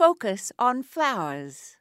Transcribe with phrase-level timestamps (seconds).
[0.00, 1.76] focus on flowers.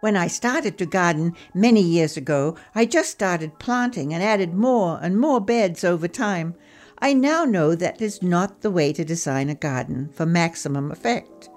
[0.00, 4.98] When I started to garden many years ago, I just started planting and added more
[5.00, 6.56] and more beds over time.
[6.98, 11.50] I now know that is not the way to design a garden for maximum effect.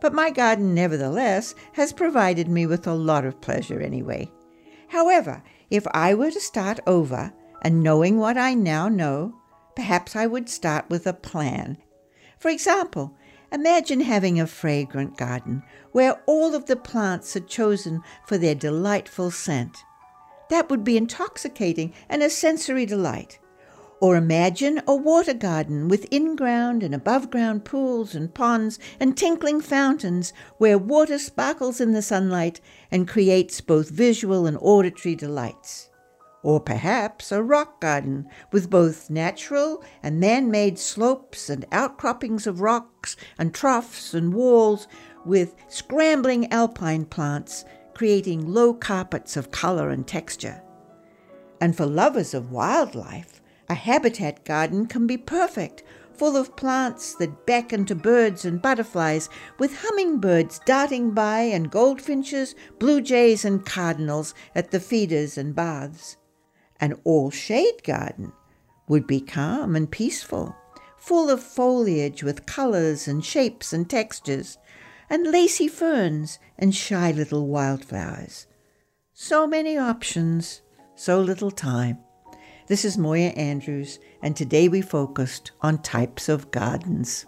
[0.00, 4.30] But my garden, nevertheless, has provided me with a lot of pleasure anyway.
[4.86, 7.32] However, if I were to start over,
[7.62, 9.34] and knowing what I now know,
[9.76, 11.78] perhaps I would start with a plan.
[12.38, 13.16] For example,
[13.50, 15.62] Imagine having a fragrant garden
[15.92, 19.84] where all of the plants are chosen for their delightful scent.
[20.50, 23.38] That would be intoxicating and a sensory delight.
[24.00, 29.16] Or imagine a water garden with in ground and above ground pools and ponds and
[29.16, 35.87] tinkling fountains where water sparkles in the sunlight and creates both visual and auditory delights
[36.42, 42.60] or perhaps a rock garden with both natural and man made slopes and outcroppings of
[42.60, 44.86] rocks and troughs and walls
[45.24, 47.64] with scrambling alpine plants
[47.98, 50.62] creating low carpets of color and texture.
[51.60, 57.44] And for lovers of wildlife, a habitat garden can be perfect, full of plants that
[57.44, 64.32] beckon to birds and butterflies, with hummingbirds darting by and goldfinches, blue jays, and cardinals
[64.54, 66.16] at the feeders and baths.
[66.80, 68.32] An all shade garden
[68.86, 70.56] would be calm and peaceful,
[70.96, 74.58] full of foliage with colors and shapes and textures,
[75.10, 78.46] and lacy ferns and shy little wildflowers.
[79.12, 80.62] So many options,
[80.94, 81.98] so little time.
[82.68, 87.26] This is Moya Andrews, and today we focused on types of gardens.